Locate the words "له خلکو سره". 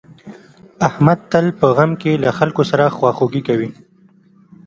2.23-2.93